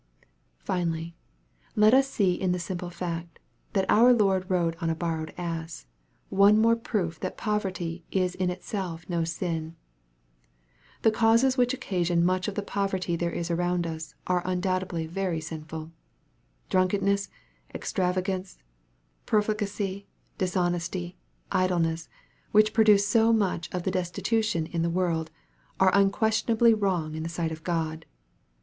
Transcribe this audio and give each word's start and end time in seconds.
Finally, 0.57 1.15
let 1.75 1.93
us 1.93 2.07
see 2.09 2.33
in 2.33 2.51
the 2.53 2.57
simple 2.57 2.89
fact, 2.89 3.37
that 3.73 3.85
our 3.87 4.11
Lord 4.13 4.49
rode 4.49 4.75
on 4.81 4.89
a 4.89 4.95
borrowed 4.95 5.31
ass, 5.37 5.85
one 6.29 6.57
more 6.59 6.75
proof 6.75 7.19
that 7.19 7.37
poverty 7.37 8.03
is 8.09 8.33
in 8.33 8.49
itself 8.49 9.07
no 9.07 9.23
sin. 9.23 9.75
The 11.03 11.11
causes 11.11 11.55
which 11.55 11.71
occasion 11.71 12.25
much 12.25 12.47
of 12.47 12.55
the 12.55 12.63
poverty 12.63 13.15
there 13.15 13.29
is 13.29 13.51
around 13.51 13.85
us, 13.85 14.15
are 14.25 14.41
undoubtedly 14.43 15.05
very 15.05 15.39
sinful. 15.39 15.91
Drunkenness, 16.71 17.29
extravagance, 17.75 18.57
profligacy, 19.27 20.07
dis 20.39 20.57
honesty, 20.57 21.15
idleness, 21.51 22.09
which 22.51 22.73
produce 22.73 23.07
so 23.07 23.31
much 23.31 23.69
of 23.71 23.83
the 23.83 23.91
des 23.91 24.05
titution 24.09 24.65
in 24.73 24.81
the 24.81 24.89
world, 24.89 25.29
are 25.79 25.91
unquestionably 25.95 26.73
wrong 26.73 27.13
in 27.13 27.21
the 27.21 27.29
sight 27.29 27.51
of 27.51 27.63
God. 27.63 28.07